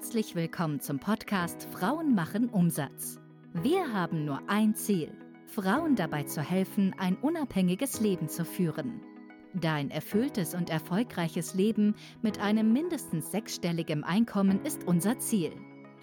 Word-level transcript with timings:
Herzlich 0.00 0.34
willkommen 0.34 0.80
zum 0.80 0.98
Podcast 0.98 1.68
Frauen 1.72 2.14
machen 2.14 2.48
Umsatz. 2.48 3.18
Wir 3.52 3.92
haben 3.92 4.24
nur 4.24 4.40
ein 4.48 4.74
Ziel, 4.74 5.12
Frauen 5.44 5.94
dabei 5.94 6.22
zu 6.22 6.40
helfen, 6.40 6.94
ein 6.96 7.16
unabhängiges 7.16 8.00
Leben 8.00 8.26
zu 8.30 8.46
führen. 8.46 9.02
Dein 9.52 9.90
erfülltes 9.90 10.54
und 10.54 10.70
erfolgreiches 10.70 11.52
Leben 11.52 11.94
mit 12.22 12.40
einem 12.40 12.72
mindestens 12.72 13.30
sechsstelligem 13.30 14.02
Einkommen 14.02 14.64
ist 14.64 14.84
unser 14.84 15.18
Ziel. 15.18 15.52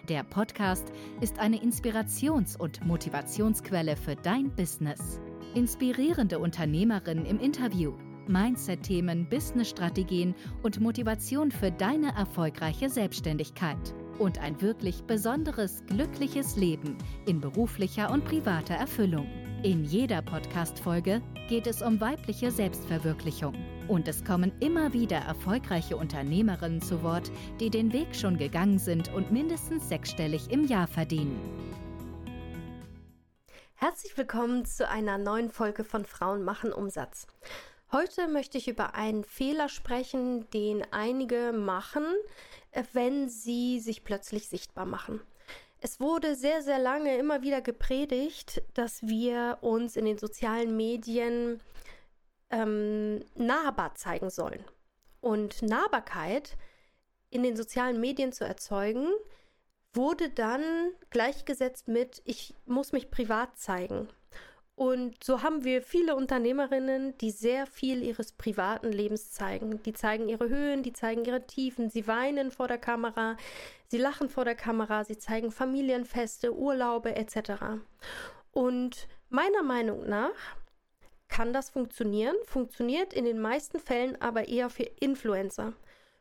Der 0.07 0.23
Podcast 0.23 0.91
ist 1.20 1.39
eine 1.39 1.59
Inspirations- 1.59 2.55
und 2.55 2.86
Motivationsquelle 2.86 3.95
für 3.98 4.16
dein 4.16 4.55
Business. 4.55 5.20
Inspirierende 5.55 6.38
Unternehmerinnen 6.38 7.25
im 7.25 7.39
Interview, 7.39 7.93
Mindset-Themen, 8.28 9.28
Business-Strategien 9.30 10.36
und 10.64 10.80
Motivation 10.80 11.52
für 11.52 11.71
deine 11.71 12.16
erfolgreiche 12.16 12.89
Selbstständigkeit. 12.89 13.93
Und 14.20 14.39
ein 14.39 14.61
wirklich 14.61 15.04
besonderes, 15.04 15.83
glückliches 15.86 16.55
Leben 16.55 16.97
in 17.25 17.39
beruflicher 17.39 18.11
und 18.11 18.25
privater 18.25 18.75
Erfüllung. 18.75 19.28
In 19.64 19.83
jeder 19.86 20.21
Podcast-Folge 20.21 21.21
geht 21.50 21.68
es 21.68 21.82
um 21.82 22.00
weibliche 22.00 22.52
Selbstverwirklichung. 22.52 23.55
Und 23.88 24.07
es 24.07 24.24
kommen 24.24 24.52
immer 24.60 24.94
wieder 24.94 25.18
erfolgreiche 25.18 25.97
Unternehmerinnen 25.97 26.82
zu 26.82 27.04
Wort, 27.04 27.32
die 27.60 27.69
den 27.69 27.94
Weg 27.94 28.16
schon 28.16 28.38
gegangen 28.38 28.80
sind 28.80 29.14
und 29.14 29.32
mindestens 29.32 29.89
sechsstellig 29.89 30.52
im 30.52 30.66
Jahr 30.66 30.88
verdienen. 30.88 31.39
Herzlich 33.80 34.17
willkommen 34.17 34.66
zu 34.66 34.89
einer 34.89 35.19
neuen 35.19 35.52
Folge 35.52 35.83
von 35.83 36.03
Frauen 36.03 36.44
machen 36.44 36.73
Umsatz. 36.73 37.28
Heute 37.91 38.27
möchte 38.27 38.58
ich 38.58 38.67
über 38.67 38.95
einen 38.95 39.23
Fehler 39.23 39.69
sprechen, 39.69 40.50
den 40.50 40.86
einige 40.91 41.53
machen, 41.53 42.05
äh, 42.72 42.83
wenn 42.91 43.30
sie 43.30 43.80
sich 43.80 44.03
plötzlich 44.03 44.50
sichtbar 44.50 44.86
machen. 44.86 45.22
Es 45.80 46.00
wurde 46.00 46.36
sehr, 46.36 46.61
sehr 46.61 46.79
lange 46.79 47.17
immer 47.17 47.44
wieder 47.44 47.61
gepredigt, 47.61 48.61
dass 48.73 49.03
wir 49.03 49.59
uns 49.61 49.95
in 49.95 50.05
den 50.05 50.17
sozialen 50.17 50.75
Medien 50.75 51.61
ähm, 52.49 53.23
nahbar 53.35 53.95
zeigen 53.95 54.29
sollen. 54.29 54.63
Und 55.22 55.61
Nahbarkeit 55.61 56.57
in 57.29 57.44
den 57.44 57.55
sozialen 57.55 58.01
Medien 58.01 58.33
zu 58.33 58.44
erzeugen, 58.44 59.07
wurde 59.94 60.29
dann 60.29 60.63
gleichgesetzt 61.09 61.88
mit, 61.88 62.22
ich 62.25 62.53
muss 62.66 62.91
mich 62.91 63.11
privat 63.11 63.57
zeigen. 63.57 64.09
Und 64.78 65.23
so 65.23 65.42
haben 65.42 65.64
wir 65.64 65.81
viele 65.81 66.16
Unternehmerinnen, 66.16 67.17
die 67.17 67.31
sehr 67.31 67.66
viel 67.66 68.03
ihres 68.03 68.31
privaten 68.31 68.92
Lebens 68.92 69.31
zeigen. 69.31 69.81
Die 69.81 69.94
zeigen 69.94 70.30
ihre 70.30 70.50
Höhen, 70.50 70.84
die 70.84 70.94
zeigen 70.94 71.25
ihre 71.25 71.47
Tiefen, 71.47 71.89
sie 71.89 72.06
weinen 72.06 72.52
vor 72.52 72.67
der 72.67 72.78
Kamera, 72.78 73.38
sie 73.88 73.97
lachen 73.97 74.30
vor 74.30 74.45
der 74.45 74.53
Kamera, 74.53 75.03
sie 75.03 75.17
zeigen 75.17 75.50
Familienfeste, 75.50 76.56
Urlaube 76.56 77.16
etc. 77.16 77.80
Und 78.52 79.08
meiner 79.30 79.64
Meinung 79.64 80.08
nach 80.08 80.56
kann 81.28 81.53
das 81.53 81.72
funktionieren, 81.72 82.36
funktioniert 82.45 83.16
in 83.16 83.25
den 83.25 83.41
meisten 83.41 83.80
Fällen 83.80 84.22
aber 84.22 84.47
eher 84.47 84.69
für 84.69 84.84
Influencer. 85.00 85.73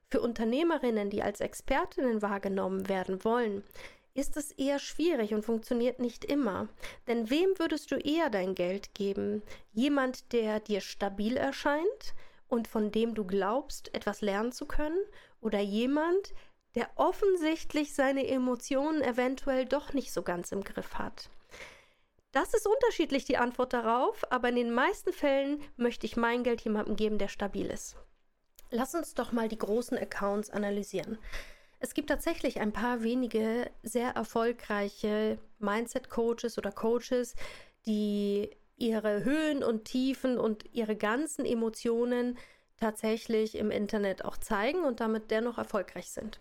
Für 0.08 0.22
Unternehmerinnen, 0.22 1.10
die 1.10 1.22
als 1.22 1.40
Expertinnen 1.40 2.22
wahrgenommen 2.22 2.88
werden 2.88 3.22
wollen, 3.22 3.64
ist 4.16 4.36
es 4.36 4.50
eher 4.52 4.78
schwierig 4.78 5.34
und 5.34 5.44
funktioniert 5.44 6.00
nicht 6.00 6.24
immer. 6.24 6.68
Denn 7.06 7.28
wem 7.28 7.50
würdest 7.58 7.90
du 7.90 7.96
eher 7.96 8.30
dein 8.30 8.54
Geld 8.54 8.94
geben? 8.94 9.42
Jemand, 9.72 10.32
der 10.32 10.60
dir 10.60 10.80
stabil 10.80 11.36
erscheint 11.36 12.14
und 12.48 12.66
von 12.66 12.90
dem 12.90 13.14
du 13.14 13.24
glaubst, 13.24 13.94
etwas 13.94 14.22
lernen 14.22 14.52
zu 14.52 14.66
können? 14.66 14.98
Oder 15.40 15.60
jemand, 15.60 16.32
der 16.74 16.88
offensichtlich 16.96 17.94
seine 17.94 18.26
Emotionen 18.26 19.02
eventuell 19.02 19.66
doch 19.66 19.92
nicht 19.92 20.12
so 20.12 20.22
ganz 20.22 20.50
im 20.50 20.64
Griff 20.64 20.94
hat? 20.94 21.28
Das 22.32 22.54
ist 22.54 22.66
unterschiedlich 22.66 23.24
die 23.24 23.36
Antwort 23.36 23.72
darauf, 23.72 24.30
aber 24.30 24.48
in 24.48 24.56
den 24.56 24.72
meisten 24.72 25.12
Fällen 25.12 25.62
möchte 25.76 26.06
ich 26.06 26.16
mein 26.16 26.42
Geld 26.42 26.62
jemandem 26.62 26.96
geben, 26.96 27.18
der 27.18 27.28
stabil 27.28 27.66
ist. 27.66 27.96
Lass 28.70 28.94
uns 28.94 29.14
doch 29.14 29.32
mal 29.32 29.48
die 29.48 29.58
großen 29.58 29.96
Accounts 29.96 30.50
analysieren. 30.50 31.18
Es 31.78 31.94
gibt 31.94 32.08
tatsächlich 32.08 32.60
ein 32.60 32.72
paar 32.72 33.02
wenige 33.02 33.70
sehr 33.82 34.10
erfolgreiche 34.10 35.38
Mindset-Coaches 35.58 36.58
oder 36.58 36.72
Coaches, 36.72 37.34
die 37.86 38.50
ihre 38.76 39.24
Höhen 39.24 39.62
und 39.62 39.84
Tiefen 39.84 40.38
und 40.38 40.64
ihre 40.72 40.96
ganzen 40.96 41.44
Emotionen 41.44 42.36
tatsächlich 42.78 43.56
im 43.56 43.70
Internet 43.70 44.24
auch 44.24 44.36
zeigen 44.36 44.84
und 44.84 45.00
damit 45.00 45.30
dennoch 45.30 45.56
erfolgreich 45.56 46.10
sind. 46.10 46.40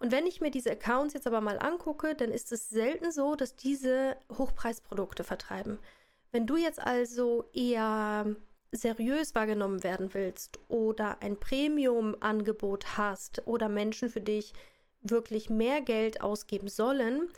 Und 0.00 0.10
wenn 0.10 0.26
ich 0.26 0.40
mir 0.40 0.50
diese 0.50 0.72
Accounts 0.72 1.14
jetzt 1.14 1.26
aber 1.26 1.40
mal 1.40 1.58
angucke, 1.58 2.14
dann 2.14 2.32
ist 2.32 2.50
es 2.52 2.68
selten 2.68 3.12
so, 3.12 3.36
dass 3.36 3.54
diese 3.54 4.16
Hochpreisprodukte 4.36 5.22
vertreiben. 5.22 5.78
Wenn 6.32 6.46
du 6.46 6.56
jetzt 6.56 6.80
also 6.80 7.44
eher 7.52 8.34
seriös 8.72 9.34
wahrgenommen 9.34 9.84
werden 9.84 10.12
willst 10.12 10.58
oder 10.68 11.22
ein 11.22 11.38
Premium-Angebot 11.38 12.98
hast 12.98 13.46
oder 13.46 13.68
Menschen 13.68 14.08
für 14.08 14.20
dich 14.20 14.52
wirklich 15.10 15.50
mehr 15.50 15.80
Geld 15.80 16.20
ausgeben 16.20 16.68
sollen, 16.68 17.28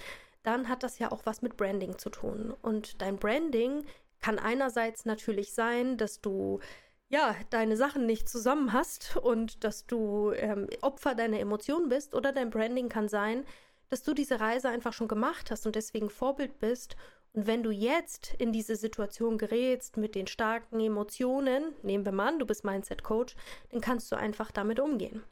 dann 0.42 0.68
hat 0.68 0.82
das 0.82 0.98
ja 0.98 1.12
auch 1.12 1.26
was 1.26 1.42
mit 1.42 1.56
Branding 1.56 1.98
zu 1.98 2.10
tun. 2.10 2.54
Und 2.62 3.00
dein 3.02 3.16
Branding 3.16 3.84
kann 4.20 4.38
einerseits 4.38 5.04
natürlich 5.04 5.52
sein, 5.52 5.96
dass 5.96 6.20
du 6.20 6.60
ja 7.08 7.34
deine 7.50 7.76
Sachen 7.76 8.06
nicht 8.06 8.28
zusammen 8.28 8.72
hast 8.72 9.16
und 9.16 9.64
dass 9.64 9.86
du 9.86 10.32
ähm, 10.32 10.68
Opfer 10.82 11.14
deiner 11.14 11.40
Emotionen 11.40 11.88
bist, 11.88 12.14
oder 12.14 12.32
dein 12.32 12.50
Branding 12.50 12.88
kann 12.88 13.08
sein, 13.08 13.44
dass 13.88 14.02
du 14.02 14.12
diese 14.12 14.40
Reise 14.40 14.68
einfach 14.68 14.92
schon 14.92 15.08
gemacht 15.08 15.50
hast 15.50 15.66
und 15.66 15.74
deswegen 15.74 16.10
Vorbild 16.10 16.58
bist. 16.58 16.96
Und 17.32 17.46
wenn 17.46 17.62
du 17.62 17.70
jetzt 17.70 18.34
in 18.38 18.52
diese 18.52 18.76
Situation 18.76 19.38
gerätst 19.38 19.96
mit 19.96 20.14
den 20.14 20.26
starken 20.26 20.80
Emotionen, 20.80 21.74
nehmen 21.82 22.04
wir 22.04 22.12
mal 22.12 22.28
an, 22.28 22.38
du 22.38 22.46
bist 22.46 22.64
Mindset 22.64 23.02
Coach, 23.02 23.34
dann 23.70 23.80
kannst 23.80 24.10
du 24.12 24.16
einfach 24.16 24.50
damit 24.50 24.80
umgehen. 24.80 25.22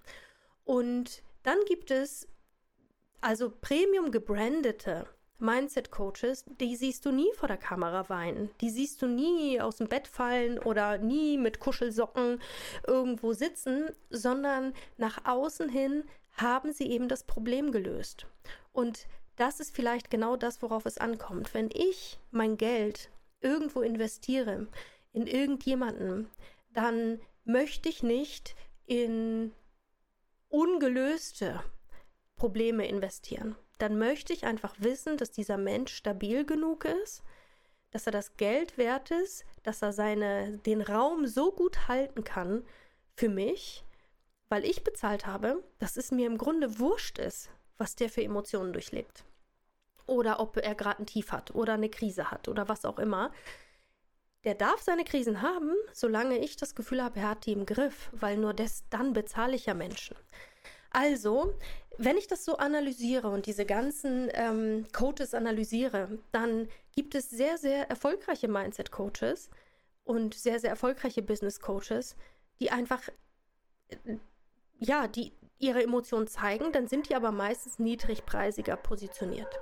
Und 0.64 1.22
dann 1.46 1.58
gibt 1.66 1.90
es 1.90 2.28
also 3.20 3.50
Premium 3.50 4.10
gebrandete 4.10 5.06
Mindset 5.38 5.90
Coaches, 5.90 6.44
die 6.60 6.76
siehst 6.76 7.04
du 7.04 7.12
nie 7.12 7.30
vor 7.34 7.46
der 7.46 7.58
Kamera 7.58 8.08
weinen. 8.08 8.50
Die 8.60 8.70
siehst 8.70 9.02
du 9.02 9.06
nie 9.06 9.60
aus 9.60 9.76
dem 9.76 9.86
Bett 9.86 10.08
fallen 10.08 10.58
oder 10.58 10.98
nie 10.98 11.36
mit 11.36 11.60
Kuschelsocken 11.60 12.40
irgendwo 12.86 13.32
sitzen, 13.32 13.90
sondern 14.08 14.72
nach 14.96 15.24
außen 15.24 15.68
hin 15.68 16.04
haben 16.32 16.72
sie 16.72 16.90
eben 16.90 17.08
das 17.08 17.24
Problem 17.24 17.70
gelöst. 17.70 18.26
Und 18.72 19.06
das 19.36 19.60
ist 19.60 19.76
vielleicht 19.76 20.10
genau 20.10 20.36
das, 20.36 20.62
worauf 20.62 20.86
es 20.86 20.98
ankommt. 20.98 21.52
Wenn 21.52 21.70
ich 21.72 22.18
mein 22.30 22.56
Geld 22.56 23.10
irgendwo 23.40 23.82
investiere, 23.82 24.66
in 25.12 25.26
irgendjemanden, 25.26 26.28
dann 26.72 27.20
möchte 27.44 27.88
ich 27.88 28.02
nicht 28.02 28.54
in 28.86 29.52
ungelöste 30.48 31.62
Probleme 32.36 32.86
investieren. 32.86 33.56
Dann 33.78 33.98
möchte 33.98 34.32
ich 34.32 34.44
einfach 34.44 34.74
wissen, 34.78 35.16
dass 35.16 35.30
dieser 35.30 35.58
Mensch 35.58 35.94
stabil 35.94 36.44
genug 36.44 36.84
ist, 36.84 37.22
dass 37.90 38.06
er 38.06 38.12
das 38.12 38.36
Geld 38.36 38.78
wert 38.78 39.10
ist, 39.10 39.44
dass 39.62 39.82
er 39.82 39.92
seine, 39.92 40.58
den 40.58 40.82
Raum 40.82 41.26
so 41.26 41.52
gut 41.52 41.88
halten 41.88 42.24
kann 42.24 42.64
für 43.14 43.28
mich, 43.28 43.84
weil 44.48 44.64
ich 44.64 44.84
bezahlt 44.84 45.26
habe, 45.26 45.64
dass 45.78 45.96
es 45.96 46.10
mir 46.10 46.26
im 46.26 46.38
Grunde 46.38 46.78
wurscht 46.78 47.18
ist, 47.18 47.50
was 47.78 47.96
der 47.96 48.08
für 48.08 48.22
Emotionen 48.22 48.72
durchlebt. 48.72 49.24
Oder 50.06 50.40
ob 50.40 50.56
er 50.56 50.74
gerade 50.74 51.00
ein 51.00 51.06
Tief 51.06 51.32
hat 51.32 51.54
oder 51.54 51.74
eine 51.74 51.88
Krise 51.88 52.30
hat 52.30 52.48
oder 52.48 52.68
was 52.68 52.84
auch 52.84 52.98
immer. 52.98 53.32
Der 54.46 54.54
darf 54.54 54.80
seine 54.80 55.02
Krisen 55.02 55.42
haben, 55.42 55.74
solange 55.92 56.38
ich 56.38 56.56
das 56.56 56.76
Gefühl 56.76 57.02
habe, 57.02 57.18
er 57.18 57.30
hat 57.30 57.46
die 57.46 57.52
im 57.52 57.66
Griff, 57.66 58.10
weil 58.12 58.36
nur 58.36 58.54
das, 58.54 58.84
dann 58.90 59.12
bezahle 59.12 59.56
ich 59.56 59.66
ja 59.66 59.74
Menschen. 59.74 60.16
Also, 60.90 61.52
wenn 61.98 62.16
ich 62.16 62.28
das 62.28 62.44
so 62.44 62.56
analysiere 62.56 63.28
und 63.28 63.46
diese 63.46 63.66
ganzen 63.66 64.30
ähm, 64.34 64.86
Coaches 64.92 65.34
analysiere, 65.34 66.20
dann 66.30 66.68
gibt 66.94 67.16
es 67.16 67.28
sehr, 67.28 67.58
sehr 67.58 67.90
erfolgreiche 67.90 68.46
Mindset-Coaches 68.46 69.50
und 70.04 70.34
sehr, 70.34 70.60
sehr 70.60 70.70
erfolgreiche 70.70 71.22
Business-Coaches, 71.22 72.14
die 72.60 72.70
einfach, 72.70 73.02
äh, 73.88 74.16
ja, 74.78 75.08
die 75.08 75.32
ihre 75.58 75.82
Emotionen 75.82 76.28
zeigen, 76.28 76.70
dann 76.70 76.86
sind 76.86 77.08
die 77.08 77.16
aber 77.16 77.32
meistens 77.32 77.80
niedrigpreisiger 77.80 78.76
positioniert. 78.76 79.58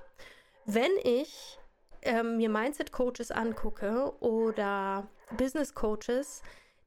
Wenn 0.66 0.92
ich 1.02 1.58
ähm, 2.04 2.36
mir 2.36 2.48
Mindset-Coaches 2.48 3.30
angucke 3.30 4.12
oder 4.20 5.08
Business-Coaches, 5.36 6.42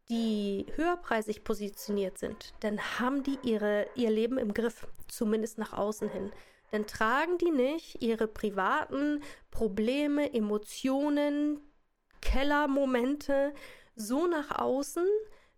die 0.09 0.65
höherpreisig 0.75 1.43
positioniert 1.43 2.17
sind, 2.17 2.53
dann 2.61 2.79
haben 2.99 3.23
die 3.23 3.37
ihre, 3.43 3.87
ihr 3.95 4.09
Leben 4.09 4.37
im 4.37 4.53
Griff, 4.53 4.87
zumindest 5.07 5.57
nach 5.57 5.73
außen 5.73 6.09
hin. 6.09 6.31
Dann 6.71 6.85
tragen 6.85 7.37
die 7.37 7.51
nicht 7.51 8.01
ihre 8.01 8.27
privaten 8.27 9.21
Probleme, 9.51 10.33
Emotionen, 10.33 11.61
Kellermomente 12.21 13.53
so 13.95 14.27
nach 14.27 14.51
außen, 14.51 15.05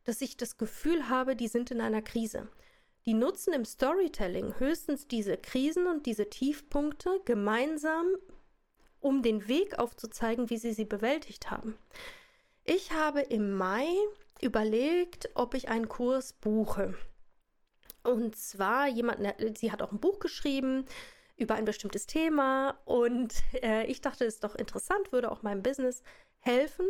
dass 0.03 0.21
ich 0.21 0.37
das 0.37 0.57
Gefühl 0.57 1.09
habe, 1.09 1.35
die 1.35 1.47
sind 1.47 1.71
in 1.71 1.81
einer 1.81 2.01
Krise. 2.01 2.47
Die 3.05 3.13
nutzen 3.13 3.53
im 3.53 3.65
Storytelling 3.65 4.59
höchstens 4.59 5.07
diese 5.07 5.37
Krisen 5.37 5.87
und 5.87 6.05
diese 6.05 6.29
Tiefpunkte 6.29 7.21
gemeinsam, 7.25 8.05
um 8.99 9.21
den 9.21 9.47
Weg 9.47 9.79
aufzuzeigen, 9.79 10.49
wie 10.49 10.57
sie 10.57 10.73
sie 10.73 10.85
bewältigt 10.85 11.51
haben. 11.51 11.77
Ich 12.65 12.91
habe 12.91 13.21
im 13.21 13.53
Mai 13.53 13.87
überlegt, 14.41 15.29
ob 15.33 15.53
ich 15.53 15.69
einen 15.69 15.89
Kurs 15.89 16.33
buche. 16.33 16.95
Und 18.03 18.35
zwar 18.35 18.87
jemand, 18.87 19.19
sie 19.57 19.71
hat 19.71 19.81
auch 19.81 19.91
ein 19.91 19.99
Buch 19.99 20.19
geschrieben 20.19 20.85
über 21.35 21.55
ein 21.55 21.65
bestimmtes 21.65 22.05
Thema 22.05 22.77
und 22.85 23.33
äh, 23.61 23.85
ich 23.85 24.01
dachte, 24.01 24.25
es 24.25 24.35
ist 24.35 24.43
doch 24.43 24.55
interessant, 24.55 25.11
würde 25.11 25.31
auch 25.31 25.41
meinem 25.41 25.63
Business 25.63 26.03
helfen. 26.41 26.85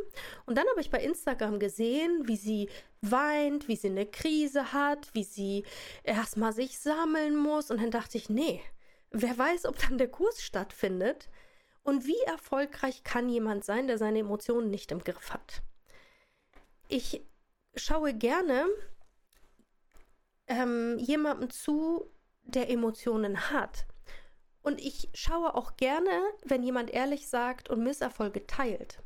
Und 0.45 0.57
dann 0.57 0.67
habe 0.69 0.81
ich 0.81 0.89
bei 0.89 1.01
Instagram 1.01 1.59
gesehen, 1.59 2.27
wie 2.27 2.35
sie 2.35 2.69
weint, 3.01 3.67
wie 3.67 3.75
sie 3.75 3.89
eine 3.89 4.05
Krise 4.05 4.73
hat, 4.73 5.09
wie 5.13 5.23
sie 5.23 5.65
erstmal 6.03 6.53
sich 6.53 6.79
sammeln 6.79 7.35
muss. 7.35 7.71
Und 7.71 7.81
dann 7.81 7.91
dachte 7.91 8.17
ich, 8.17 8.29
nee, 8.29 8.61
wer 9.11 9.37
weiß, 9.37 9.65
ob 9.65 9.77
dann 9.79 9.97
der 9.97 10.09
Kurs 10.09 10.41
stattfindet. 10.41 11.29
Und 11.89 12.05
wie 12.05 12.21
erfolgreich 12.27 13.03
kann 13.03 13.29
jemand 13.29 13.65
sein, 13.65 13.87
der 13.87 13.97
seine 13.97 14.19
Emotionen 14.19 14.69
nicht 14.69 14.91
im 14.91 15.03
Griff 15.03 15.33
hat? 15.33 15.63
Ich 16.87 17.25
schaue 17.75 18.13
gerne 18.13 18.67
ähm, 20.45 20.99
jemandem 20.99 21.49
zu, 21.49 22.05
der 22.43 22.69
Emotionen 22.69 23.49
hat. 23.49 23.87
Und 24.61 24.79
ich 24.79 25.09
schaue 25.15 25.55
auch 25.55 25.77
gerne, 25.77 26.11
wenn 26.43 26.61
jemand 26.61 26.91
ehrlich 26.91 27.27
sagt 27.27 27.71
und 27.71 27.83
Misserfolge 27.83 28.45
teilt. 28.45 29.01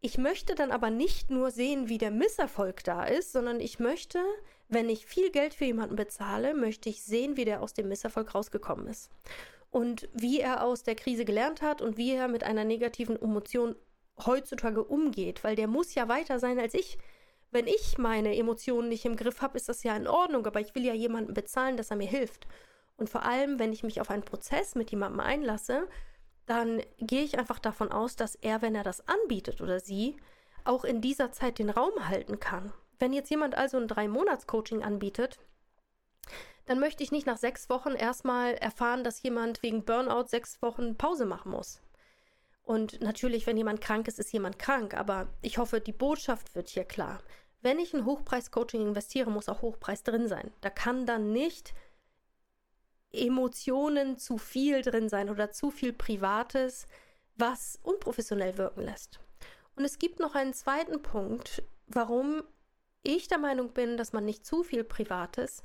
Ich 0.00 0.18
möchte 0.18 0.56
dann 0.56 0.72
aber 0.72 0.90
nicht 0.90 1.30
nur 1.30 1.52
sehen, 1.52 1.88
wie 1.88 1.98
der 1.98 2.10
Misserfolg 2.10 2.82
da 2.82 3.04
ist, 3.04 3.30
sondern 3.30 3.60
ich 3.60 3.78
möchte, 3.78 4.18
wenn 4.66 4.88
ich 4.88 5.06
viel 5.06 5.30
Geld 5.30 5.54
für 5.54 5.66
jemanden 5.66 5.94
bezahle, 5.94 6.52
möchte 6.54 6.88
ich 6.88 7.04
sehen, 7.04 7.36
wie 7.36 7.44
der 7.44 7.62
aus 7.62 7.74
dem 7.74 7.86
Misserfolg 7.86 8.34
rausgekommen 8.34 8.88
ist. 8.88 9.08
Und 9.72 10.08
wie 10.12 10.38
er 10.38 10.62
aus 10.62 10.84
der 10.84 10.94
Krise 10.94 11.24
gelernt 11.24 11.62
hat 11.62 11.82
und 11.82 11.96
wie 11.96 12.12
er 12.12 12.28
mit 12.28 12.44
einer 12.44 12.62
negativen 12.64 13.20
Emotion 13.20 13.74
heutzutage 14.24 14.84
umgeht, 14.84 15.42
weil 15.42 15.56
der 15.56 15.66
muss 15.66 15.94
ja 15.94 16.08
weiter 16.08 16.38
sein 16.38 16.60
als 16.60 16.74
ich. 16.74 16.98
Wenn 17.50 17.66
ich 17.66 17.98
meine 17.98 18.36
Emotionen 18.36 18.88
nicht 18.88 19.04
im 19.04 19.16
Griff 19.16 19.40
habe, 19.40 19.56
ist 19.56 19.68
das 19.68 19.82
ja 19.82 19.96
in 19.96 20.06
Ordnung, 20.06 20.46
aber 20.46 20.60
ich 20.60 20.74
will 20.74 20.84
ja 20.84 20.94
jemanden 20.94 21.34
bezahlen, 21.34 21.76
dass 21.76 21.90
er 21.90 21.96
mir 21.96 22.06
hilft. 22.06 22.46
Und 22.96 23.10
vor 23.10 23.24
allem, 23.24 23.58
wenn 23.58 23.72
ich 23.72 23.82
mich 23.82 24.00
auf 24.00 24.10
einen 24.10 24.24
Prozess 24.24 24.74
mit 24.74 24.90
jemandem 24.90 25.20
einlasse, 25.20 25.88
dann 26.46 26.82
gehe 26.98 27.22
ich 27.22 27.38
einfach 27.38 27.58
davon 27.58 27.90
aus, 27.90 28.14
dass 28.14 28.34
er, 28.36 28.62
wenn 28.62 28.74
er 28.74 28.84
das 28.84 29.06
anbietet 29.08 29.60
oder 29.60 29.80
sie, 29.80 30.16
auch 30.64 30.84
in 30.84 31.00
dieser 31.00 31.32
Zeit 31.32 31.58
den 31.58 31.70
Raum 31.70 32.08
halten 32.08 32.40
kann. 32.40 32.72
Wenn 32.98 33.12
jetzt 33.12 33.30
jemand 33.30 33.56
also 33.56 33.78
ein 33.78 33.88
Drei-Monats-Coaching 33.88 34.82
anbietet, 34.82 35.38
dann 36.66 36.78
möchte 36.78 37.02
ich 37.02 37.12
nicht 37.12 37.26
nach 37.26 37.36
sechs 37.36 37.68
Wochen 37.68 37.92
erstmal 37.92 38.54
erfahren, 38.54 39.04
dass 39.04 39.22
jemand 39.22 39.62
wegen 39.62 39.84
Burnout 39.84 40.26
sechs 40.28 40.62
Wochen 40.62 40.96
Pause 40.96 41.24
machen 41.24 41.52
muss. 41.52 41.80
Und 42.62 43.00
natürlich, 43.00 43.46
wenn 43.46 43.56
jemand 43.56 43.80
krank 43.80 44.06
ist, 44.06 44.18
ist 44.18 44.32
jemand 44.32 44.58
krank, 44.58 44.94
aber 44.94 45.28
ich 45.42 45.58
hoffe, 45.58 45.80
die 45.80 45.92
Botschaft 45.92 46.54
wird 46.54 46.68
hier 46.68 46.84
klar. 46.84 47.20
Wenn 47.60 47.78
ich 47.78 47.94
ein 47.94 48.04
Hochpreis-Coaching 48.04 48.80
investiere, 48.80 49.30
muss 49.30 49.48
auch 49.48 49.62
Hochpreis 49.62 50.02
drin 50.02 50.28
sein. 50.28 50.52
Da 50.60 50.70
kann 50.70 51.06
dann 51.06 51.32
nicht 51.32 51.74
Emotionen 53.12 54.16
zu 54.16 54.38
viel 54.38 54.82
drin 54.82 55.08
sein 55.08 55.28
oder 55.28 55.50
zu 55.50 55.70
viel 55.70 55.92
Privates, 55.92 56.86
was 57.36 57.78
unprofessionell 57.82 58.56
wirken 58.58 58.82
lässt. 58.82 59.20
Und 59.76 59.84
es 59.84 59.98
gibt 59.98 60.20
noch 60.20 60.34
einen 60.34 60.54
zweiten 60.54 61.02
Punkt, 61.02 61.62
warum 61.86 62.42
ich 63.02 63.28
der 63.28 63.38
Meinung 63.38 63.72
bin, 63.72 63.96
dass 63.96 64.12
man 64.12 64.24
nicht 64.24 64.46
zu 64.46 64.62
viel 64.62 64.84
Privates 64.84 65.62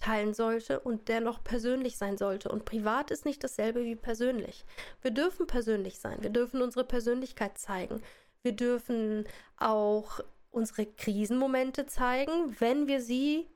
teilen 0.00 0.34
sollte 0.34 0.80
und 0.80 1.08
dennoch 1.08 1.44
persönlich 1.44 1.96
sein 1.96 2.16
sollte. 2.16 2.48
Und 2.48 2.64
privat 2.64 3.10
ist 3.10 3.24
nicht 3.24 3.44
dasselbe 3.44 3.84
wie 3.84 3.96
persönlich. 3.96 4.64
Wir 5.02 5.10
dürfen 5.10 5.46
persönlich 5.46 5.98
sein, 5.98 6.22
wir 6.22 6.30
dürfen 6.30 6.62
unsere 6.62 6.84
Persönlichkeit 6.84 7.58
zeigen, 7.58 8.02
wir 8.42 8.52
dürfen 8.52 9.24
auch 9.58 10.20
unsere 10.50 10.86
Krisenmomente 10.86 11.86
zeigen, 11.86 12.56
wenn 12.58 12.88
wir 12.88 13.00
sie 13.00 13.46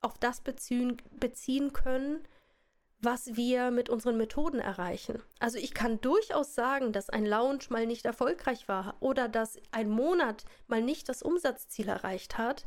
auf 0.00 0.18
das 0.18 0.40
beziehen, 0.40 0.96
beziehen 1.18 1.72
können, 1.72 2.22
was 3.02 3.34
wir 3.34 3.70
mit 3.70 3.88
unseren 3.88 4.18
Methoden 4.18 4.60
erreichen. 4.60 5.22
Also 5.38 5.56
ich 5.58 5.72
kann 5.72 6.00
durchaus 6.00 6.54
sagen, 6.54 6.92
dass 6.92 7.08
ein 7.08 7.24
Lounge 7.24 7.64
mal 7.70 7.86
nicht 7.86 8.04
erfolgreich 8.04 8.68
war 8.68 8.96
oder 9.00 9.28
dass 9.28 9.58
ein 9.72 9.88
Monat 9.88 10.44
mal 10.66 10.82
nicht 10.82 11.08
das 11.08 11.22
Umsatzziel 11.22 11.88
erreicht 11.88 12.36
hat 12.36 12.66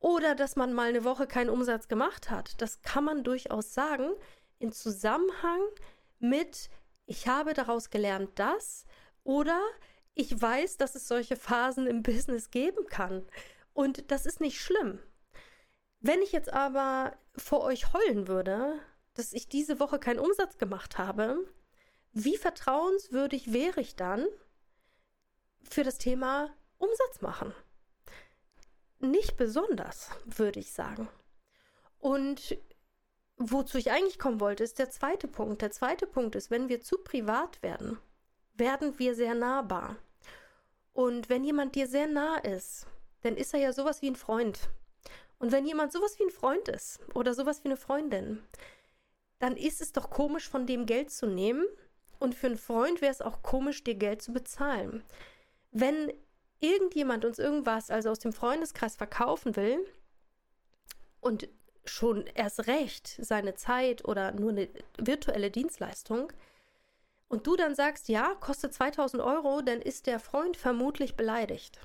oder 0.00 0.34
dass 0.34 0.56
man 0.56 0.72
mal 0.72 0.88
eine 0.88 1.04
Woche 1.04 1.26
keinen 1.26 1.50
Umsatz 1.50 1.88
gemacht 1.88 2.30
hat. 2.30 2.60
Das 2.60 2.82
kann 2.82 3.04
man 3.04 3.24
durchaus 3.24 3.74
sagen 3.74 4.10
in 4.58 4.72
Zusammenhang 4.72 5.60
mit, 6.18 6.70
ich 7.06 7.28
habe 7.28 7.54
daraus 7.54 7.90
gelernt 7.90 8.30
das 8.36 8.84
oder 9.24 9.60
ich 10.14 10.40
weiß, 10.40 10.76
dass 10.76 10.94
es 10.94 11.06
solche 11.06 11.36
Phasen 11.36 11.86
im 11.86 12.02
Business 12.02 12.50
geben 12.50 12.86
kann. 12.86 13.26
Und 13.72 14.10
das 14.10 14.26
ist 14.26 14.40
nicht 14.40 14.60
schlimm. 14.60 14.98
Wenn 16.00 16.22
ich 16.22 16.32
jetzt 16.32 16.52
aber 16.52 17.16
vor 17.36 17.62
euch 17.62 17.92
heulen 17.92 18.28
würde, 18.28 18.80
dass 19.14 19.32
ich 19.32 19.48
diese 19.48 19.80
Woche 19.80 19.98
keinen 19.98 20.18
Umsatz 20.18 20.58
gemacht 20.58 20.98
habe, 20.98 21.44
wie 22.12 22.36
vertrauenswürdig 22.36 23.52
wäre 23.52 23.80
ich 23.80 23.96
dann 23.96 24.26
für 25.62 25.84
das 25.84 25.98
Thema 25.98 26.50
Umsatz 26.78 27.20
machen? 27.20 27.52
Nicht 29.00 29.36
besonders, 29.36 30.10
würde 30.24 30.60
ich 30.60 30.72
sagen. 30.72 31.08
Und 31.98 32.58
wozu 33.36 33.78
ich 33.78 33.90
eigentlich 33.90 34.18
kommen 34.18 34.40
wollte, 34.40 34.64
ist 34.64 34.78
der 34.78 34.90
zweite 34.90 35.28
Punkt. 35.28 35.62
Der 35.62 35.70
zweite 35.70 36.06
Punkt 36.06 36.34
ist, 36.34 36.50
wenn 36.50 36.68
wir 36.68 36.80
zu 36.80 36.98
privat 36.98 37.62
werden, 37.62 37.98
werden 38.54 38.98
wir 38.98 39.14
sehr 39.14 39.34
nahbar. 39.34 39.96
Und 40.92 41.28
wenn 41.28 41.44
jemand 41.44 41.76
dir 41.76 41.86
sehr 41.86 42.08
nah 42.08 42.38
ist, 42.38 42.86
dann 43.22 43.36
ist 43.36 43.54
er 43.54 43.60
ja 43.60 43.72
sowas 43.72 44.02
wie 44.02 44.10
ein 44.10 44.16
Freund. 44.16 44.68
Und 45.38 45.52
wenn 45.52 45.66
jemand 45.66 45.92
sowas 45.92 46.18
wie 46.18 46.24
ein 46.24 46.30
Freund 46.30 46.68
ist 46.68 46.98
oder 47.14 47.34
sowas 47.34 47.62
wie 47.62 47.68
eine 47.68 47.76
Freundin, 47.76 48.42
dann 49.38 49.56
ist 49.56 49.80
es 49.80 49.92
doch 49.92 50.10
komisch, 50.10 50.48
von 50.48 50.66
dem 50.66 50.86
Geld 50.86 51.10
zu 51.12 51.26
nehmen. 51.26 51.64
Und 52.18 52.34
für 52.34 52.48
einen 52.48 52.58
Freund 52.58 53.00
wäre 53.00 53.12
es 53.12 53.22
auch 53.22 53.42
komisch, 53.42 53.84
dir 53.84 53.94
Geld 53.94 54.22
zu 54.22 54.32
bezahlen. 54.32 55.04
Wenn 55.70 56.12
irgendjemand 56.60 57.24
uns 57.24 57.38
irgendwas, 57.38 57.90
also 57.90 58.10
aus 58.10 58.18
dem 58.18 58.32
Freundeskreis, 58.32 58.96
verkaufen 58.96 59.56
will 59.56 59.78
und 61.20 61.48
schon 61.84 62.26
erst 62.34 62.66
recht 62.66 63.18
seine 63.20 63.54
Zeit 63.54 64.04
oder 64.04 64.32
nur 64.32 64.50
eine 64.50 64.68
virtuelle 64.98 65.50
Dienstleistung, 65.50 66.32
und 67.28 67.46
du 67.46 67.56
dann 67.56 67.74
sagst, 67.74 68.08
ja, 68.08 68.34
kostet 68.40 68.72
2000 68.72 69.22
Euro, 69.22 69.60
dann 69.60 69.82
ist 69.82 70.06
der 70.06 70.18
Freund 70.18 70.56
vermutlich 70.56 71.14
beleidigt. 71.14 71.78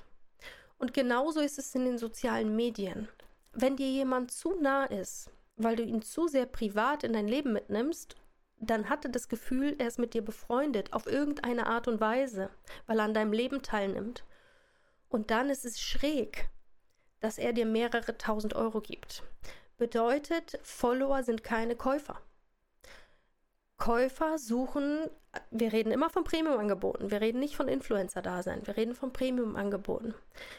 Und 0.78 0.94
genauso 0.94 1.40
ist 1.40 1.58
es 1.58 1.74
in 1.74 1.84
den 1.84 1.98
sozialen 1.98 2.56
Medien. 2.56 3.08
Wenn 3.52 3.76
dir 3.76 3.88
jemand 3.88 4.30
zu 4.30 4.54
nah 4.60 4.84
ist, 4.86 5.30
weil 5.56 5.76
du 5.76 5.82
ihn 5.82 6.02
zu 6.02 6.26
sehr 6.28 6.46
privat 6.46 7.04
in 7.04 7.12
dein 7.12 7.28
Leben 7.28 7.52
mitnimmst, 7.52 8.16
dann 8.58 8.88
hat 8.88 9.04
er 9.04 9.10
das 9.10 9.28
Gefühl, 9.28 9.76
er 9.78 9.88
ist 9.88 9.98
mit 9.98 10.14
dir 10.14 10.22
befreundet, 10.22 10.92
auf 10.92 11.06
irgendeine 11.06 11.66
Art 11.66 11.86
und 11.86 12.00
Weise, 12.00 12.50
weil 12.86 12.98
er 12.98 13.04
an 13.04 13.14
deinem 13.14 13.32
Leben 13.32 13.62
teilnimmt. 13.62 14.24
Und 15.14 15.30
dann 15.30 15.48
ist 15.48 15.64
es 15.64 15.80
schräg, 15.80 16.48
dass 17.20 17.38
er 17.38 17.52
dir 17.52 17.66
mehrere 17.66 18.18
tausend 18.18 18.54
Euro 18.54 18.80
gibt. 18.80 19.22
Bedeutet, 19.76 20.58
Follower 20.62 21.22
sind 21.22 21.44
keine 21.44 21.76
Käufer. 21.76 22.20
Käufer 23.76 24.38
suchen, 24.38 25.08
wir 25.50 25.72
reden 25.72 25.92
immer 25.92 26.10
von 26.10 26.24
Premium-Angeboten, 26.24 27.10
wir 27.10 27.20
reden 27.20 27.40
nicht 27.40 27.56
von 27.56 27.68
Influencer-Dasein, 27.68 28.66
wir 28.66 28.76
reden 28.76 28.94
von 28.94 29.12
Premium-Angeboten. 29.12 30.14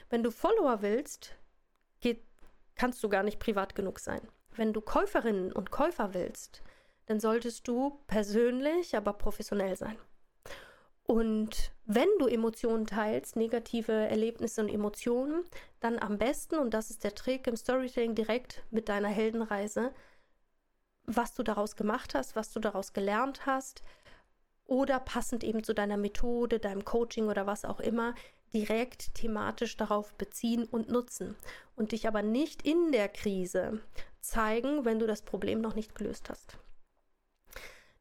Wenn 0.10 0.24
du 0.24 0.32
Follower 0.32 0.82
willst, 0.82 1.36
geht, 2.02 2.24
kannst 2.76 3.04
du 3.04 3.10
gar 3.10 3.24
nicht 3.24 3.40
privat 3.40 3.76
genug 3.76 4.00
sein 4.00 4.22
wenn 4.58 4.74
du 4.74 4.82
Käuferinnen 4.82 5.52
und 5.52 5.72
Käufer 5.72 6.14
willst, 6.14 6.62
dann 7.08 7.20
solltest 7.20 7.68
du 7.68 8.00
persönlich, 8.08 8.96
aber 8.96 9.14
professionell 9.14 9.76
sein. 9.76 9.98
Und 11.08 11.72
wenn 11.86 12.10
du 12.18 12.28
Emotionen 12.28 12.88
teilst, 12.88 13.36
negative 13.36 13.92
Erlebnisse 13.92 14.62
und 14.62 14.70
Emotionen, 14.70 15.44
dann 15.80 16.00
am 16.00 16.18
besten, 16.18 16.58
und 16.58 16.74
das 16.74 16.90
ist 16.90 17.04
der 17.04 17.14
Trick 17.14 17.46
im 17.46 17.56
Storytelling, 17.56 18.16
direkt 18.16 18.64
mit 18.72 18.90
deiner 18.90 19.10
Heldenreise, 19.10 19.94
was 21.06 21.36
du 21.36 21.44
daraus 21.44 21.76
gemacht 21.76 22.16
hast, 22.16 22.36
was 22.36 22.52
du 22.52 22.60
daraus 22.60 22.94
gelernt 22.94 23.46
hast, 23.46 23.84
oder 24.66 25.00
passend 25.00 25.44
eben 25.44 25.64
zu 25.64 25.76
deiner 25.76 25.98
Methode, 25.98 26.58
deinem 26.58 26.86
Coaching 26.86 27.28
oder 27.28 27.46
was 27.46 27.66
auch 27.66 27.80
immer, 27.80 28.16
direkt 28.52 29.14
thematisch 29.14 29.78
darauf 29.78 30.14
beziehen 30.16 30.64
und 30.64 30.90
nutzen 30.90 31.36
und 31.76 31.92
dich 31.92 32.08
aber 32.08 32.24
nicht 32.24 32.64
in 32.64 32.92
der 32.92 33.10
Krise 33.10 33.80
zeigen, 34.22 34.86
wenn 34.86 34.98
du 34.98 35.06
das 35.06 35.22
Problem 35.22 35.62
noch 35.62 35.76
nicht 35.76 35.94
gelöst 35.94 36.32
hast. 36.32 36.58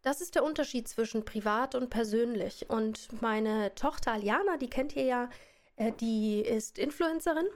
Das 0.04 0.20
ist 0.20 0.34
der 0.34 0.44
Unterschied 0.44 0.87
zwischen 0.87 1.25
privat 1.25 1.75
und 1.75 1.88
persönlich. 1.88 2.68
Und 2.68 3.23
meine 3.23 3.75
Tochter 3.75 4.12
Aliana, 4.12 4.58
die 4.58 4.68
kennt 4.68 4.94
ihr 4.94 5.04
ja, 5.04 5.30
äh, 5.76 5.92
die 5.92 6.42
ist 6.42 6.78
Influencerin 6.78 7.46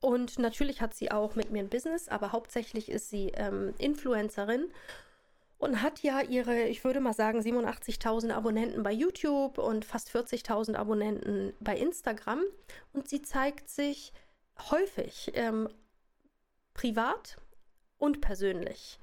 Und 0.00 0.38
natürlich 0.38 0.80
hat 0.80 0.94
sie 0.94 1.10
auch 1.10 1.34
mit 1.36 1.50
mir 1.50 1.60
ein 1.60 1.68
Business, 1.68 2.08
aber 2.08 2.32
hauptsächlich 2.32 2.88
ist 2.88 3.10
sie 3.10 3.32
ähm, 3.34 3.74
Influencerin 3.78 4.72
und 5.58 5.82
hat 5.82 6.02
ja 6.02 6.22
ihre, 6.22 6.62
ich 6.62 6.82
würde 6.82 7.00
mal 7.00 7.12
sagen, 7.12 7.40
87.000 7.40 8.32
Abonnenten 8.32 8.82
bei 8.82 8.92
YouTube 8.92 9.58
und 9.58 9.84
fast 9.84 10.08
40.000 10.08 10.76
Abonnenten 10.76 11.52
bei 11.60 11.76
Instagram. 11.76 12.42
Und 12.94 13.08
sie 13.08 13.20
zeigt 13.20 13.68
sich 13.68 14.14
häufig 14.70 15.32
ähm, 15.34 15.68
privat 16.72 17.36
und 17.98 18.22
persönlich. 18.22 18.98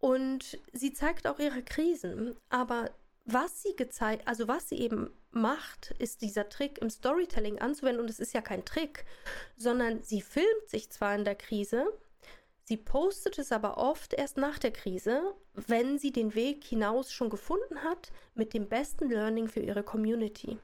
Und 0.00 0.58
sie 0.72 0.92
zeigt 0.92 1.26
auch 1.26 1.38
ihre 1.38 1.62
Krisen, 1.62 2.34
aber 2.48 2.90
was 3.26 3.62
sie 3.62 3.76
gezeigt, 3.76 4.26
also 4.26 4.48
was 4.48 4.68
sie 4.68 4.78
eben 4.78 5.10
macht, 5.30 5.92
ist 5.98 6.22
dieser 6.22 6.48
Trick 6.48 6.78
im 6.78 6.90
Storytelling 6.90 7.60
anzuwenden. 7.60 8.02
Und 8.02 8.10
es 8.10 8.18
ist 8.18 8.32
ja 8.32 8.40
kein 8.40 8.64
Trick, 8.64 9.04
sondern 9.56 10.02
sie 10.02 10.22
filmt 10.22 10.68
sich 10.68 10.90
zwar 10.90 11.14
in 11.14 11.24
der 11.24 11.34
Krise, 11.34 11.86
sie 12.64 12.76
postet 12.76 13.38
es 13.38 13.52
aber 13.52 13.78
oft 13.78 14.14
erst 14.14 14.36
nach 14.36 14.58
der 14.58 14.72
Krise, 14.72 15.34
wenn 15.54 15.98
sie 15.98 16.12
den 16.12 16.34
Weg 16.34 16.64
hinaus 16.64 17.12
schon 17.12 17.28
gefunden 17.28 17.82
hat 17.82 18.10
mit 18.34 18.54
dem 18.54 18.68
besten 18.68 19.08
Learning 19.08 19.48
für 19.48 19.60
ihre 19.60 19.82
Community. 19.82 20.58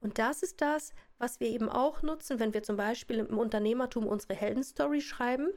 Und 0.00 0.18
das 0.18 0.42
ist 0.42 0.60
das, 0.60 0.92
was 1.18 1.40
wir 1.40 1.48
eben 1.48 1.68
auch 1.68 2.02
nutzen, 2.02 2.38
wenn 2.40 2.54
wir 2.54 2.62
zum 2.62 2.76
Beispiel 2.76 3.18
im 3.18 3.38
Unternehmertum 3.38 4.06
unsere 4.06 4.34
Heldenstory 4.34 5.02
schreiben, 5.02 5.50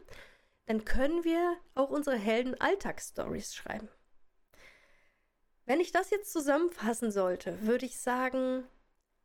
dann 0.65 0.85
können 0.85 1.23
wir 1.23 1.57
auch 1.75 1.89
unsere 1.89 2.17
Helden-Alltagsstories 2.17 3.53
schreiben. 3.53 3.89
Wenn 5.65 5.79
ich 5.79 5.91
das 5.91 6.09
jetzt 6.09 6.31
zusammenfassen 6.31 7.11
sollte, 7.11 7.61
würde 7.61 7.85
ich 7.85 7.99
sagen, 7.99 8.67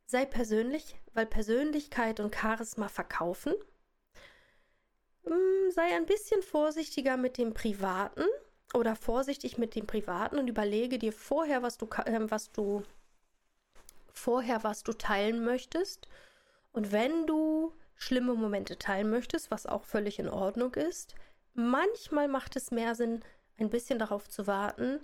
sei 0.05 0.25
persönlich, 0.25 0.99
weil 1.13 1.25
Persönlichkeit 1.25 2.19
und 2.19 2.35
Charisma 2.35 2.87
verkaufen. 2.87 3.53
Hm, 5.23 5.71
sei 5.71 5.95
ein 5.95 6.05
bisschen 6.05 6.41
vorsichtiger 6.41 7.17
mit 7.17 7.37
dem 7.37 7.53
Privaten 7.53 8.23
oder 8.73 8.95
vorsichtig 8.95 9.57
mit 9.57 9.75
dem 9.75 9.85
Privaten 9.85 10.37
und 10.37 10.47
überlege 10.47 10.97
dir 10.97 11.11
vorher, 11.11 11.61
was 11.61 11.77
du, 11.77 11.87
äh, 12.05 12.31
was 12.31 12.51
du 12.51 12.83
vorher, 14.13 14.63
was 14.63 14.83
du 14.83 14.93
teilen 14.93 15.43
möchtest. 15.43 16.07
Und 16.71 16.91
wenn 16.91 17.27
du 17.27 17.73
schlimme 17.95 18.33
Momente 18.33 18.77
teilen 18.77 19.09
möchtest, 19.09 19.51
was 19.51 19.65
auch 19.65 19.83
völlig 19.83 20.19
in 20.19 20.29
Ordnung 20.29 20.73
ist, 20.75 21.15
manchmal 21.59 22.27
macht 22.27 22.55
es 22.55 22.71
mehr 22.71 22.95
Sinn, 22.95 23.21
ein 23.57 23.69
bisschen 23.69 23.99
darauf 23.99 24.29
zu 24.29 24.47
warten, 24.47 24.99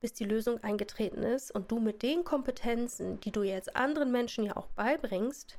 bis 0.00 0.12
die 0.12 0.24
Lösung 0.24 0.62
eingetreten 0.62 1.22
ist 1.22 1.52
und 1.52 1.70
du 1.70 1.78
mit 1.78 2.02
den 2.02 2.24
Kompetenzen, 2.24 3.20
die 3.20 3.30
du 3.30 3.42
jetzt 3.42 3.76
anderen 3.76 4.10
Menschen 4.10 4.44
ja 4.44 4.56
auch 4.56 4.66
beibringst, 4.68 5.58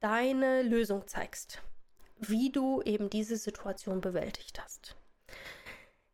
deine 0.00 0.62
Lösung 0.62 1.06
zeigst, 1.06 1.62
wie 2.18 2.50
du 2.50 2.82
eben 2.82 3.10
diese 3.10 3.36
Situation 3.36 4.00
bewältigt 4.00 4.60
hast. 4.62 4.96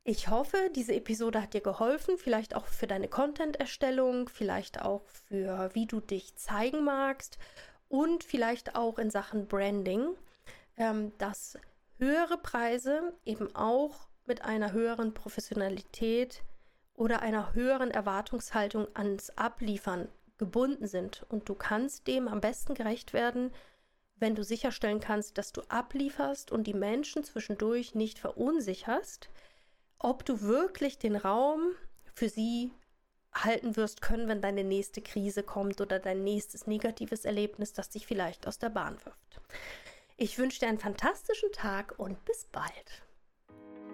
Ich 0.02 0.28
hoffe, 0.28 0.70
diese 0.74 0.94
Episode 0.94 1.42
hat 1.42 1.54
dir 1.54 1.60
geholfen, 1.60 2.16
vielleicht 2.16 2.56
auch 2.56 2.66
für 2.66 2.86
deine 2.86 3.08
Content-Erstellung, 3.08 4.28
vielleicht 4.28 4.80
auch 4.80 5.06
für 5.28 5.70
wie 5.74 5.86
du 5.86 6.00
dich 6.00 6.34
zeigen 6.34 6.82
magst 6.82 7.38
und 7.88 8.24
vielleicht 8.24 8.74
auch 8.74 8.98
in 8.98 9.10
Sachen 9.10 9.46
Branding, 9.46 10.16
ähm, 10.76 11.12
dass 11.18 11.58
höhere 11.98 12.38
Preise 12.38 13.12
eben 13.24 13.54
auch 13.54 14.08
mit 14.26 14.42
einer 14.42 14.72
höheren 14.72 15.14
Professionalität 15.14 16.42
oder 16.94 17.22
einer 17.22 17.54
höheren 17.54 17.90
Erwartungshaltung 17.90 18.88
ans 18.94 19.30
Abliefern 19.30 20.08
gebunden 20.36 20.86
sind. 20.86 21.24
Und 21.28 21.48
du 21.48 21.54
kannst 21.54 22.06
dem 22.06 22.28
am 22.28 22.40
besten 22.40 22.74
gerecht 22.74 23.12
werden, 23.12 23.52
wenn 24.16 24.34
du 24.34 24.42
sicherstellen 24.42 25.00
kannst, 25.00 25.38
dass 25.38 25.52
du 25.52 25.62
ablieferst 25.68 26.50
und 26.50 26.66
die 26.66 26.74
Menschen 26.74 27.24
zwischendurch 27.24 27.94
nicht 27.94 28.18
verunsicherst, 28.18 29.30
ob 29.98 30.24
du 30.24 30.42
wirklich 30.42 30.98
den 30.98 31.16
Raum 31.16 31.72
für 32.14 32.28
sie 32.28 32.72
halten 33.32 33.76
wirst 33.76 34.00
können, 34.00 34.28
wenn 34.28 34.40
deine 34.40 34.64
nächste 34.64 35.02
Krise 35.02 35.42
kommt 35.42 35.80
oder 35.80 35.98
dein 35.98 36.24
nächstes 36.24 36.66
negatives 36.66 37.24
Erlebnis, 37.24 37.72
das 37.72 37.90
dich 37.90 38.06
vielleicht 38.06 38.46
aus 38.46 38.58
der 38.58 38.70
Bahn 38.70 38.96
wirft. 39.04 39.40
Ich 40.20 40.36
wünsche 40.36 40.58
dir 40.58 40.66
einen 40.66 40.80
fantastischen 40.80 41.52
Tag 41.52 41.94
und 41.96 42.24
bis 42.24 42.44
bald. 42.50 43.04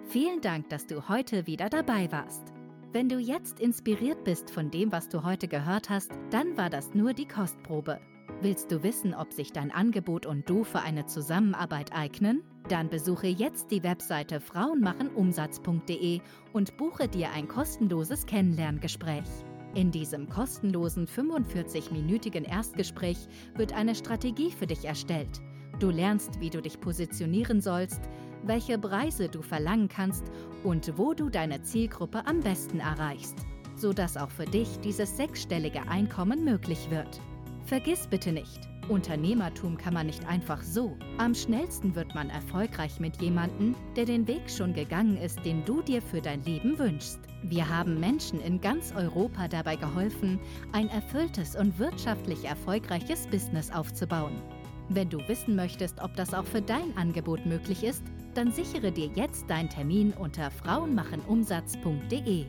Vielen 0.07 0.41
Dank, 0.41 0.69
dass 0.69 0.87
du 0.87 1.07
heute 1.07 1.45
wieder 1.45 1.69
dabei 1.69 2.11
warst. 2.11 2.51
Wenn 2.91 3.09
du 3.09 3.19
jetzt 3.19 3.59
inspiriert 3.59 4.23
bist 4.23 4.49
von 4.49 4.71
dem, 4.71 4.91
was 4.91 5.07
du 5.07 5.23
heute 5.23 5.47
gehört 5.47 5.91
hast, 5.91 6.09
dann 6.31 6.57
war 6.57 6.71
das 6.71 6.95
nur 6.95 7.13
die 7.13 7.27
Kostprobe. 7.27 8.01
Willst 8.41 8.71
du 8.71 8.81
wissen, 8.81 9.13
ob 9.13 9.33
sich 9.33 9.51
dein 9.51 9.69
Angebot 9.69 10.25
und 10.25 10.49
du 10.49 10.63
für 10.63 10.79
eine 10.79 11.05
Zusammenarbeit 11.05 11.93
eignen? 11.93 12.43
Dann 12.69 12.89
besuche 12.89 13.27
jetzt 13.27 13.69
die 13.69 13.83
Webseite 13.83 14.41
frauenmachenumsatz.de 14.41 16.21
und 16.53 16.75
buche 16.77 17.07
dir 17.07 17.29
ein 17.33 17.47
kostenloses 17.47 18.25
Kennenlerngespräch. 18.25 19.29
In 19.75 19.91
diesem 19.91 20.27
kostenlosen 20.27 21.05
45-minütigen 21.05 22.49
Erstgespräch 22.49 23.27
wird 23.53 23.73
eine 23.73 23.93
Strategie 23.93 24.49
für 24.49 24.65
dich 24.65 24.85
erstellt. 24.85 25.39
Du 25.79 25.89
lernst, 25.89 26.39
wie 26.39 26.49
du 26.49 26.61
dich 26.61 26.79
positionieren 26.79 27.61
sollst, 27.61 28.01
welche 28.43 28.77
Preise 28.77 29.27
du 29.27 29.41
verlangen 29.41 29.89
kannst 29.89 30.23
und 30.63 30.97
wo 30.97 31.13
du 31.13 31.29
deine 31.29 31.61
Zielgruppe 31.63 32.25
am 32.25 32.39
besten 32.39 32.79
erreichst, 32.79 33.35
sodass 33.75 34.15
auch 34.15 34.29
für 34.29 34.45
dich 34.45 34.79
dieses 34.79 35.17
sechsstellige 35.17 35.87
Einkommen 35.89 36.45
möglich 36.45 36.89
wird. 36.89 37.19
Vergiss 37.65 38.07
bitte 38.07 38.31
nicht, 38.31 38.69
Unternehmertum 38.87 39.77
kann 39.77 39.95
man 39.95 40.05
nicht 40.05 40.25
einfach 40.27 40.61
so. 40.61 40.95
Am 41.17 41.33
schnellsten 41.33 41.95
wird 41.95 42.13
man 42.13 42.29
erfolgreich 42.29 42.99
mit 42.99 43.21
jemandem, 43.21 43.75
der 43.95 44.05
den 44.05 44.27
Weg 44.27 44.49
schon 44.49 44.73
gegangen 44.73 45.17
ist, 45.17 45.43
den 45.43 45.65
du 45.65 45.81
dir 45.81 46.01
für 46.01 46.21
dein 46.21 46.43
Leben 46.43 46.77
wünschst. 46.77 47.19
Wir 47.43 47.67
haben 47.67 47.99
Menschen 47.99 48.39
in 48.41 48.61
ganz 48.61 48.93
Europa 48.95 49.47
dabei 49.47 49.75
geholfen, 49.75 50.39
ein 50.71 50.89
erfülltes 50.89 51.55
und 51.55 51.77
wirtschaftlich 51.79 52.45
erfolgreiches 52.45 53.27
Business 53.27 53.71
aufzubauen. 53.71 54.41
Wenn 54.89 55.09
du 55.09 55.19
wissen 55.27 55.55
möchtest, 55.55 56.01
ob 56.01 56.15
das 56.15 56.33
auch 56.33 56.45
für 56.45 56.61
dein 56.61 56.95
Angebot 56.97 57.45
möglich 57.45 57.83
ist, 57.83 58.03
dann 58.35 58.51
sichere 58.51 58.91
dir 58.91 59.09
jetzt 59.15 59.49
deinen 59.49 59.69
Termin 59.69 60.11
unter 60.13 60.51
frauenmachenumsatz.de. 60.51 62.45